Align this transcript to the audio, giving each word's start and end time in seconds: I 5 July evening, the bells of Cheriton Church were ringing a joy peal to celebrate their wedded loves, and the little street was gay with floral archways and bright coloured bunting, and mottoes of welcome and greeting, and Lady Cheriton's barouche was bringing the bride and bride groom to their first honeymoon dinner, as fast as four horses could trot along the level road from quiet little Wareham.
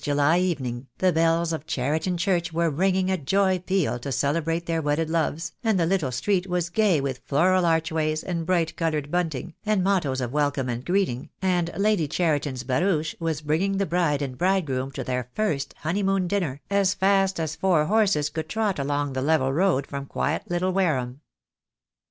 I 0.01 0.01
5 0.01 0.05
July 0.15 0.39
evening, 0.39 0.87
the 0.97 1.13
bells 1.13 1.53
of 1.53 1.67
Cheriton 1.67 2.17
Church 2.17 2.51
were 2.51 2.71
ringing 2.71 3.11
a 3.11 3.19
joy 3.19 3.59
peal 3.59 3.99
to 3.99 4.11
celebrate 4.11 4.65
their 4.65 4.81
wedded 4.81 5.11
loves, 5.11 5.51
and 5.63 5.79
the 5.79 5.85
little 5.85 6.11
street 6.11 6.47
was 6.47 6.71
gay 6.71 6.99
with 6.99 7.21
floral 7.23 7.67
archways 7.67 8.23
and 8.23 8.43
bright 8.43 8.75
coloured 8.75 9.11
bunting, 9.11 9.53
and 9.63 9.83
mottoes 9.83 10.19
of 10.19 10.31
welcome 10.33 10.69
and 10.69 10.85
greeting, 10.87 11.29
and 11.39 11.69
Lady 11.77 12.07
Cheriton's 12.07 12.63
barouche 12.63 13.13
was 13.19 13.41
bringing 13.41 13.77
the 13.77 13.85
bride 13.85 14.23
and 14.23 14.39
bride 14.39 14.65
groom 14.65 14.89
to 14.93 15.03
their 15.03 15.29
first 15.35 15.75
honeymoon 15.81 16.27
dinner, 16.27 16.61
as 16.71 16.95
fast 16.95 17.39
as 17.39 17.55
four 17.55 17.85
horses 17.85 18.31
could 18.31 18.49
trot 18.49 18.79
along 18.79 19.13
the 19.13 19.21
level 19.21 19.53
road 19.53 19.85
from 19.85 20.07
quiet 20.07 20.41
little 20.49 20.71
Wareham. 20.73 21.21